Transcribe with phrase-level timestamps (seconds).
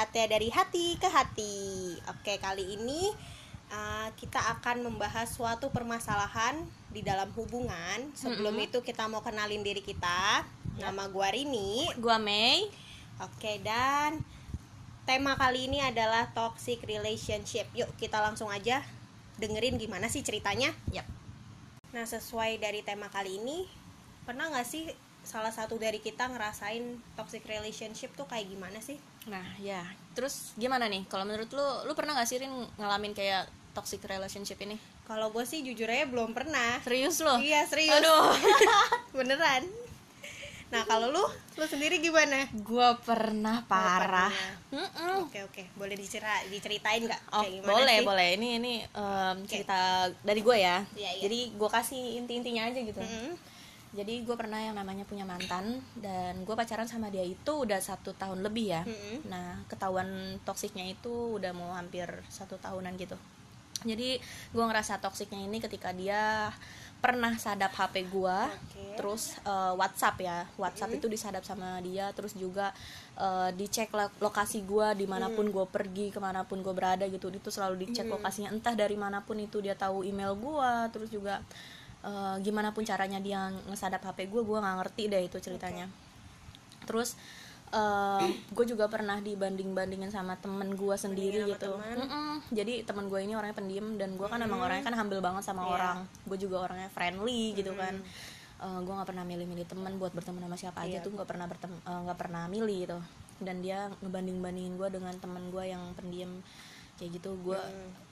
[0.00, 1.92] saatnya dari hati ke hati.
[2.08, 3.12] Oke, kali ini
[3.68, 6.56] uh, kita akan membahas suatu permasalahan
[6.88, 8.08] di dalam hubungan.
[8.16, 8.72] Sebelum Mm-mm.
[8.72, 10.40] itu kita mau kenalin diri kita.
[10.80, 10.88] Ya.
[10.88, 11.84] Nama gua Rini.
[12.00, 12.64] Gua Mei.
[13.20, 14.24] Oke, dan
[15.04, 17.68] tema kali ini adalah toxic relationship.
[17.76, 18.80] Yuk, kita langsung aja
[19.36, 20.72] dengerin gimana sih ceritanya.
[20.96, 21.04] Yap.
[21.92, 23.68] Nah, sesuai dari tema kali ini,
[24.24, 24.88] pernah nggak sih
[25.28, 28.96] salah satu dari kita ngerasain toxic relationship tuh kayak gimana sih?
[29.28, 29.84] Nah, ya.
[30.16, 31.04] Terus gimana nih?
[31.10, 34.80] Kalau menurut lu, lu pernah gak sih Rin ngalamin kayak toxic relationship ini?
[35.04, 36.78] Kalau gue sih jujur aja belum pernah.
[36.86, 37.36] Serius lo?
[37.42, 38.00] Iya serius.
[38.00, 38.32] Aduh.
[39.18, 39.66] Beneran.
[40.70, 41.24] Nah kalau lu,
[41.58, 42.46] lu sendiri gimana?
[42.62, 44.30] Gua pernah parah.
[45.18, 47.20] Oke oke, boleh dicerita, diceritain nggak?
[47.34, 48.06] Oh, Kayak gimana boleh, sih?
[48.06, 48.28] boleh.
[48.38, 50.78] Ini ini em, cerita dari gue ya.
[50.94, 51.22] Iya, iya.
[51.26, 53.02] Jadi gue kasih inti-intinya aja gitu.
[53.02, 53.34] Mm-mm.
[53.90, 58.14] Jadi gue pernah yang namanya punya mantan dan gue pacaran sama dia itu udah satu
[58.14, 58.82] tahun lebih ya.
[58.86, 59.26] Mm-mm.
[59.26, 63.18] Nah ketahuan toksiknya itu udah mau hampir satu tahunan gitu.
[63.80, 64.20] Jadi
[64.52, 66.52] gue ngerasa toksiknya ini ketika dia
[67.00, 68.84] pernah sadap HP gue, Oke.
[69.00, 72.76] terus eh, WhatsApp ya, WhatsApp itu disadap sama dia, terus juga
[73.16, 77.08] eh, dicek lo- lokasi gue di mana pun gue pergi, ke mana pun gue berada
[77.08, 81.08] gitu, itu selalu dicek lokasinya, entah dari mana pun itu dia tahu email gue, terus
[81.08, 81.40] juga
[82.02, 85.86] eh, gimana pun caranya dia ngesadap HP gue, gue nggak ngerti deh itu ceritanya.
[86.84, 87.14] Terus
[88.50, 91.70] gue juga pernah dibanding bandingin sama temen gue sendiri sama gitu.
[91.78, 91.96] teman.
[92.02, 92.34] Mm-mm.
[92.50, 95.62] Jadi temen gue ini orangnya pendiam dan gue kan emang orangnya kan humble banget sama
[95.62, 95.70] Iya.
[95.78, 95.98] orang.
[96.26, 97.94] Gue juga orangnya friendly gitu kan.
[98.60, 101.04] gue nggak pernah milih-milih temen buat berteman sama siapa aja Iya.
[101.06, 102.98] tuh nggak pernah bertem eh, nggak pernah milih gitu.
[103.38, 106.42] Dan dia ngebanding bandingin gue dengan temen gue yang pendiam
[106.98, 107.38] kayak gitu.
[107.38, 107.56] Gue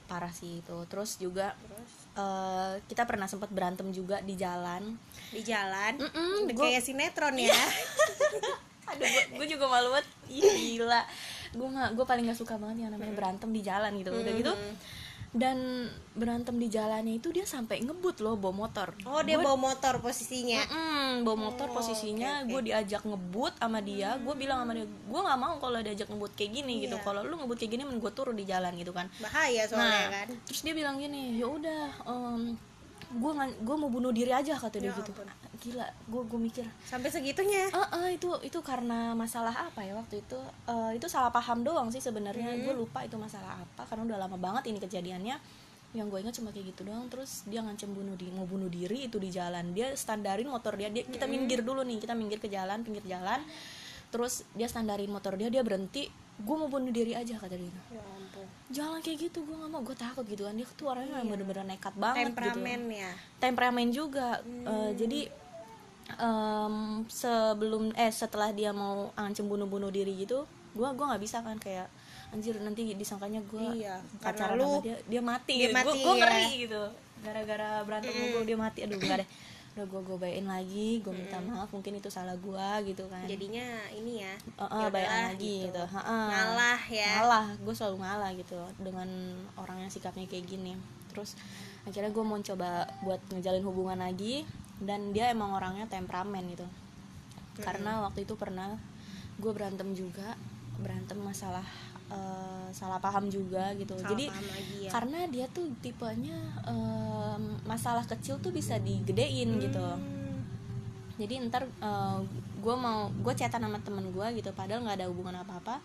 [0.09, 0.77] parah sih itu.
[0.89, 4.97] Terus juga Terus eh, kita pernah sempat berantem juga di jalan.
[5.29, 7.53] di jalan, Mm-mm, udah gua- kayak sinetron ya.
[8.89, 9.05] Aduh,
[9.37, 10.09] gue juga malu banget.
[10.27, 10.41] Ih,
[10.81, 11.05] gila.
[11.51, 14.09] Gue gue paling gak suka banget yang namanya berantem di jalan gitu.
[14.09, 14.53] Udah gitu.
[15.29, 18.97] Dan berantem di jalannya itu dia sampai ngebut loh bawa motor.
[19.05, 20.57] Oh dia bawa motor posisinya.
[20.65, 22.51] Mm, bawa motor Oh, posisinya oke, oke.
[22.51, 26.33] gue diajak ngebut sama dia gue bilang sama dia gue nggak mau kalau diajak ngebut
[26.33, 27.03] kayak gini gitu Iya.
[27.03, 30.09] kalau lu ngebut kayak gini mending gue turun di jalan gitu kan Bahaya soalnya nah
[30.19, 30.27] kan.
[30.43, 31.83] terus dia bilang gini ya udah
[33.11, 35.29] gue gue mau bunuh diri aja kata dia Ya gitu ampun.
[35.59, 36.65] Gila gue gue mikir.
[36.87, 37.67] Sampai segitunya.
[37.75, 40.39] Ah, ah, itu itu karena masalah apa ya waktu itu?
[40.65, 42.55] Eh, itu salah paham doang sih sebenarnya.
[42.63, 45.35] Gue lupa itu masalah apa karena udah lama banget ini kejadiannya.
[45.91, 49.11] Yang gue ingat cuma kayak gitu doang terus dia ngancem bunuh diri mau bunuh diri
[49.11, 49.75] itu di jalan.
[49.75, 53.43] Dia standarin motor dia, dia kita minggir dulu nih kita minggir ke jalan pinggir jalan.
[54.09, 56.07] Terus dia standarin motor dia dia berhenti.
[56.39, 57.67] Gue mau bunuh diri aja kata dia.
[57.91, 58.47] Ya ampun.
[58.69, 60.55] jangan kayak gitu gue nggak mau gue takut gitu kan.
[60.55, 62.37] Dia tuh orangnya yang bener-bener nekat banget gitu.
[62.37, 63.11] Temperamen ya.
[63.43, 64.39] temperamen juga.
[64.47, 65.48] Eh, jadi
[66.19, 66.75] em,
[67.05, 71.87] sebelum eh setelah dia mau ngancem bunuh-bunuh diri gitu gua gua nggak bisa kan kayak
[72.29, 75.75] anjir nanti disangkanya gua Iya, pacaran karena sama lu- dia dia mati dia gitu.
[75.75, 76.19] mati, gua, gua ya.
[76.21, 76.83] ngeri gitu
[77.19, 79.29] gara-gara berantem sama gua dia mati aduh enggak deh
[79.69, 83.65] udah gua gua bayain lagi gua minta maaf mungkin itu salah gua gitu kan Jadinya
[83.89, 84.33] ini ya.
[84.35, 86.25] Eh, ya bayain lagi gitu, Heeh.
[86.27, 87.11] Ngalah ya.
[87.17, 89.07] ngalah gue selalu ngalah gitu dengan
[89.55, 90.75] orang yang sikapnya kayak gini
[91.07, 91.33] terus
[91.81, 94.45] akhirnya gue mau coba buat ngejalin hubungan lagi
[94.79, 96.67] dan dia emang orangnya temperamen gitu.
[97.59, 98.75] Karena waktu itu pernah
[99.39, 100.35] gue berantem juga
[100.79, 101.63] berantem masalah
[102.07, 103.95] eh, salah paham juga gitu.
[103.99, 104.89] Salah jadi paham lagi ya.
[104.91, 109.83] karena dia tuh tipenya em, masalah kecil tuh bisa digedein gitu.
[109.83, 110.17] Hmm.
[111.19, 111.67] jadi ntar
[112.63, 115.75] gue mau gue chatan sama temen gue gitu padahal nggak ada hubungan apa apa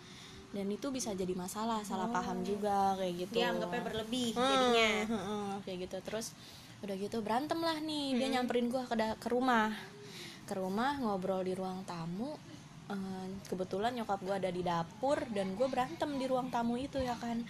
[0.54, 3.42] dan itu bisa jadi masalah salah paham juga kayak gitu.
[3.42, 4.90] Dia anggapnya berlebih Hmm, jadinya.
[5.10, 5.98] hmm, hmm, kayak gitu.
[6.06, 6.26] Terus
[6.82, 9.70] udah gitu berantem lah nih dia nyamperin gue ke ke rumah.
[10.44, 12.34] Ke rumah ngobrol di ruang tamu
[12.84, 17.16] Eh, kebetulan nyokap gue ada di dapur dan gue berantem di ruang tamu itu ya
[17.16, 17.40] kan.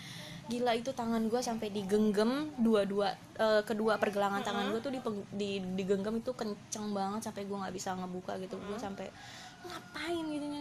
[0.46, 5.58] Gila itu tangan gue sampai digenggam dua-dua eh, kedua pergelangan tangan gue tuh dipeng- di,
[5.74, 8.62] digenggam itu kenceng banget sampai gue nggak bisa ngebuka gitu.
[8.62, 9.10] Gue sampai
[9.66, 10.58] ngapain gitu ini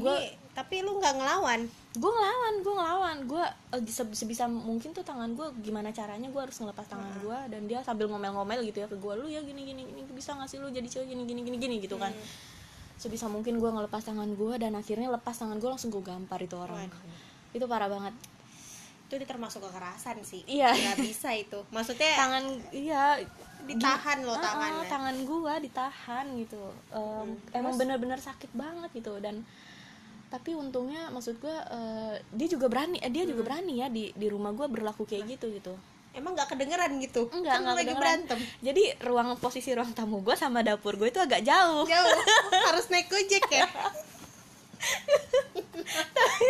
[0.00, 0.16] gue
[0.54, 1.60] tapi lu nggak ngelawan.
[1.98, 3.16] gue ngelawan gue ngelawan.
[3.26, 3.42] Gue
[3.74, 7.66] eh, se- sebisa mungkin tuh tangan gue gimana caranya gue harus ngelepas tangan gue dan
[7.66, 10.62] dia sambil ngomel-ngomel gitu ya ke gue lu ya gini gini gini bisa nggak sih
[10.62, 11.76] lu jadi cewek gini gini gini gini?
[11.82, 12.14] gitu kan.
[12.94, 16.54] Sebisa mungkin gue ngelepas tangan gue dan akhirnya lepas tangan gue langsung gue gampar itu
[16.54, 16.86] orang.
[17.50, 18.14] Itu parah banget
[19.06, 20.42] Itu termasuk kekerasan sih.
[20.44, 20.70] Iya.
[20.70, 21.60] Nggak bisa itu.
[21.68, 23.20] Maksudnya tangan iya
[23.64, 24.84] ditahan loh tangannya.
[24.86, 26.60] tangan gua ditahan gitu
[26.90, 29.40] Em, emang bener-bener sakit banget gitu dan
[30.26, 34.26] tapi untungnya maksud gua eh, dia juga berani eh, dia juga berani ya di di
[34.26, 35.72] rumah gua berlaku kayak gitu gitu
[36.12, 37.26] Emang nggak kedengeran gitu?
[37.26, 38.38] enggak Kan lu enggak lagi berantem.
[38.60, 42.14] jadi ruang posisi ruang tamu gua sama dapur gue itu agak jauh Jauh.
[42.68, 43.64] Harus naik gojek ya.
[46.14, 46.48] tapi,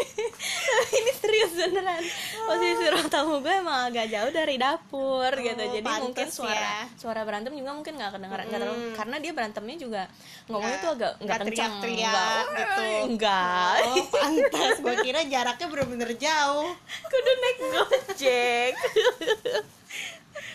[0.67, 2.05] tapi ini serius beneran
[2.45, 6.55] posisi ruang tamu gue emang agak jauh dari dapur Oh, gitu jadi mungkin pantes suara
[6.55, 6.81] ya.
[6.95, 8.95] suara berantem juga mungkin nggak kedengeran nggak terlalu Hmm.
[8.95, 10.03] karena dia berantemnya juga
[10.47, 12.87] ngomongnya tuh agak nggak kenceng teriak-teriak nggak gitu.
[13.07, 14.75] enggak Oh, pantas.
[14.77, 16.71] Gue kira jaraknya bener-bener jauh.
[17.11, 18.73] kudu naik gojek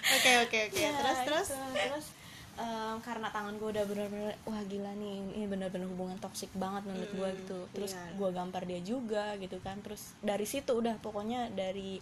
[0.10, 0.76] Oke, oke, oke.
[0.76, 1.48] Ya, Terus, terus.
[1.50, 1.78] itu.
[1.78, 2.06] terus
[2.58, 7.12] em, karena tangan gue udah bener-bener wah gila nih ini bener-bener hubungan toksik banget menurut
[7.12, 7.60] gue Mm, gitu.
[7.76, 8.16] Terus iya.
[8.16, 9.84] gue gampar dia juga gitu kan.
[9.84, 12.00] Terus dari situ udah pokoknya dari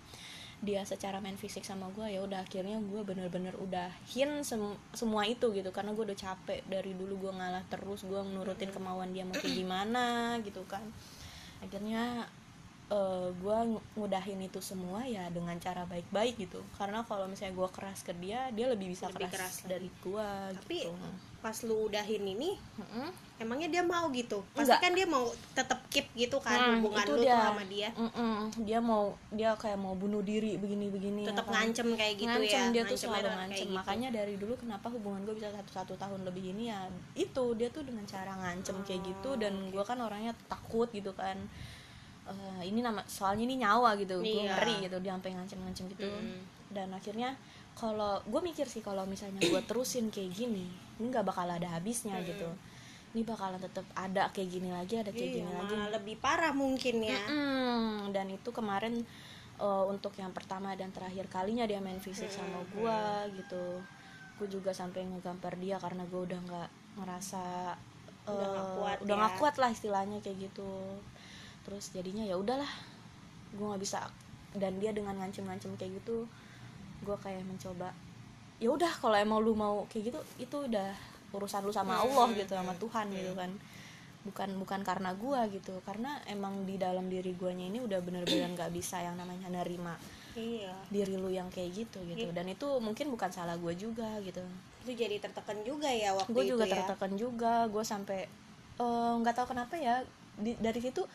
[0.57, 5.25] dia secara main fisik sama gue ya udah akhirnya gue bener-bener udah hin sem- semua
[5.25, 5.69] itu gitu.
[5.73, 9.57] Karena gue udah capek dari dulu gue ngalah terus gue menurutin kemauan dia mau kayak
[9.57, 10.85] gimana gitu kan.
[11.61, 12.29] Akhirnya
[12.87, 13.57] eh gue
[13.99, 16.63] ngudahin itu semua ya dengan cara baik-baik gitu.
[16.79, 20.29] Karena kalau misalnya gue keras ke dia dia lebih bisa Lebih keras, keras dari gue
[20.55, 20.95] Tapi gitu
[21.47, 23.07] pas lu udahin ini, Mm-mm.
[23.37, 24.43] emangnya dia mau gitu?
[24.51, 24.79] Pasti Enggak.
[24.83, 25.23] kan dia mau
[25.53, 27.31] tetap keep gitu kan Hmm, hubungan lu dia.
[27.31, 27.89] tuh sama dia.
[27.95, 28.35] Mm-mm.
[28.61, 31.55] dia mau dia kayak mau bunuh diri begini-begini Tetap ya kan.
[31.63, 32.67] ngancem kayak gitu ngancem ya.
[32.67, 33.77] dia tuh Ngancemnya selalu ngancem gitu.
[33.79, 36.83] makanya dari dulu kenapa hubungan gue bisa satu satu tahun lebih ini ya
[37.15, 41.13] itu dia tuh dengan cara ngancem kayak gitu dan Oh, gue kan orangnya takut gitu
[41.13, 41.39] kan
[42.27, 44.51] Eh, ini nama soalnya ini nyawa gitu gue Iya.
[44.51, 46.43] ngeri gitu dia sampai ngancem-ngancem gitu Mm.
[46.69, 47.39] dan akhirnya
[47.77, 50.65] kalau gue mikir sih kalau misalnya gue terusin kayak gini
[50.97, 52.25] ini nggak bakal ada habisnya Mm.
[52.25, 52.49] gitu
[53.07, 57.01] ini bakalan tetap ada kayak gini lagi ada kayak Iya, gini lagi lebih parah mungkin
[57.01, 57.17] ya.
[57.23, 58.11] Mm-mm.
[58.11, 59.05] dan itu kemarin
[59.57, 63.81] eh, untuk yang pertama dan terakhir kalinya dia main fisik sama gua gitu
[64.37, 67.73] gue juga sampai ngegampar dia karena gue udah nggak ngerasa
[68.27, 69.29] Udah nggak eh, kuat udah ya.
[69.39, 70.69] kuat lah istilahnya kayak gitu
[71.61, 72.69] terus jadinya ya udahlah
[73.49, 74.03] gue nggak bisa
[74.53, 76.27] dan dia dengan ngancem-ngancem kayak gitu
[76.99, 77.93] gue kayak mencoba
[78.57, 80.89] ya udah kalau emang lu mau kayak gitu itu udah
[81.29, 83.51] urusan lu sama Allah gitu sama Tuhan gitu kan.
[84.25, 88.73] Bukan bukan karena gua gitu karena emang di dalam diri guanya ini udah bener-bener nggak
[88.73, 89.95] bisa yang namanya nerima
[90.33, 90.73] Iya.
[90.89, 92.27] diri lu yang kayak gitu gitu.
[92.33, 94.41] Dan itu mungkin bukan salah gua juga gitu.
[94.83, 96.73] Itu jadi tertekan juga ya waktu gue itu juga ya.
[96.75, 98.19] tertekan juga gue sampai
[98.77, 100.01] eh, nggak tahu kenapa ya
[100.35, 101.05] di- dari situ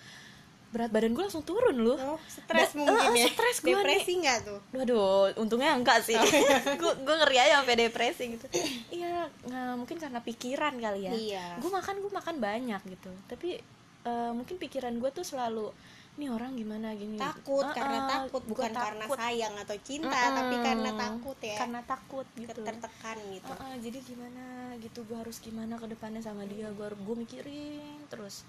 [0.73, 3.29] berat badan gue langsung turun loh Oh, stres Da- mungkin eh, ya.
[3.29, 4.61] stres gua Depresi nggak tuh?
[4.73, 5.05] Waduh,
[5.37, 6.17] untungnya enggak sih.
[6.81, 8.47] Gue gue ngeri aja sampai depresi gitu.
[8.91, 11.13] Iya, nggak mungkin karena pikiran kali ya.
[11.13, 11.45] Iya.
[11.59, 13.13] Gue makan gue makan banyak gitu.
[13.27, 13.61] Tapi
[14.03, 15.69] eh, mungkin pikiran gue tuh selalu
[16.13, 17.17] nih orang gimana gini.
[17.17, 19.17] Takut Eh, karena eh, takut bukan karena takut.
[19.17, 20.37] sayang atau cinta, Mm-mm.
[20.37, 21.57] tapi karena takut ya.
[21.59, 22.61] Karena takut gitu.
[22.63, 23.49] tertekan gitu.
[23.51, 24.45] Eh, eh, jadi gimana
[24.79, 28.45] gitu gue harus gimana ke depannya sama dia gue gue mikirin terus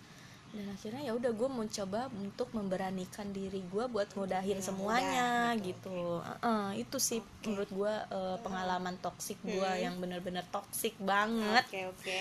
[0.53, 5.27] dan akhirnya ya udah gue mau coba untuk memberanikan diri gue buat ngudahin Yang semuanya
[5.57, 9.81] gitu, Eh, eh, itu sih menurut gue eh, pengalaman toksik gue Hmm.
[9.81, 12.19] yang bener-bener toksik banget Oke, oke.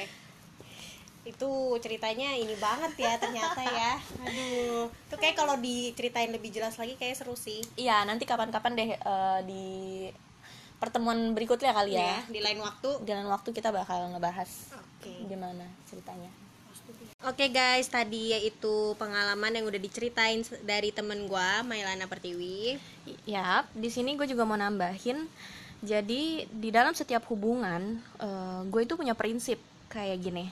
[1.22, 1.46] Itu
[1.78, 3.94] ceritanya ini banget ya ternyata ya.
[4.26, 4.90] Aduh.
[4.90, 7.62] Itu kayak kalau diceritain lebih jelas lagi kayak seru sih.
[7.76, 9.64] iya nanti kapan-kapan deh eh, di
[10.76, 12.90] pertemuan berikutnya kali ya Ya, di lain waktu.
[13.04, 15.14] jalan waktu kita bakal ngebahas Oke.
[15.26, 16.32] gimana ceritanya
[17.22, 22.82] Oke guys, tadi yaitu pengalaman yang udah diceritain dari temen gua, Mailana Pertiwi.
[23.22, 25.30] Ya, di sini gue juga mau nambahin.
[25.82, 28.02] Jadi di dalam setiap hubungan,
[28.66, 30.50] gue itu punya prinsip kayak gini.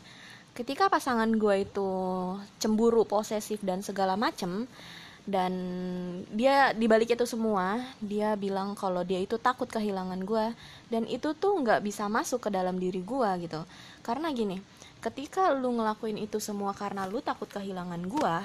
[0.55, 1.91] Ketika pasangan gue itu
[2.63, 4.67] cemburu, posesif dan segala macem,
[5.27, 5.53] dan
[6.35, 10.55] dia dibalik itu semua, dia bilang kalau dia itu takut kehilangan gue,
[10.91, 13.63] dan itu tuh nggak bisa masuk ke dalam diri gue gitu.
[14.03, 14.59] Karena gini,
[15.01, 18.37] ketika lu ngelakuin itu semua karena lu takut kehilangan gue,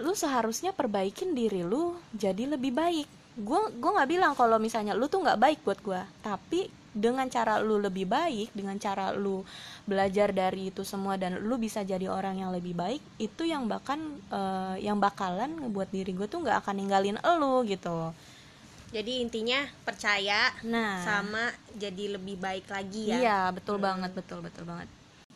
[0.00, 3.08] lu seharusnya perbaikin diri lu jadi lebih baik.
[3.36, 7.62] Gue gue nggak bilang kalau misalnya lu tuh nggak baik buat gue tapi dengan cara
[7.62, 9.46] lu lebih baik dengan cara lu
[9.86, 14.02] belajar dari itu semua dan lu bisa jadi orang yang lebih baik itu yang bahkan
[14.26, 18.10] eh, yang bakalan ngebuat diri gue tuh nggak akan ninggalin lu gitu.
[18.90, 20.98] Jadi intinya percaya nah.
[21.06, 23.16] sama jadi lebih baik lagi ya.
[23.22, 24.90] iya betul banget betul betul banget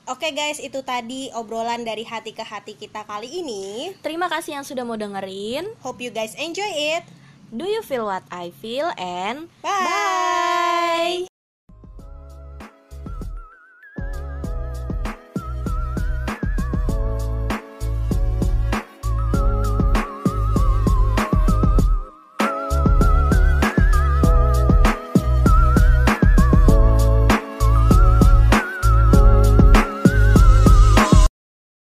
[0.05, 3.97] Oke guys, itu tadi obrolan dari hati ke hati kita kali ini.
[4.05, 7.09] terima kasih yang sudah mau dengerin Hope you guys enjoy it.
[7.49, 10.44] do you feel what I feel and Bye.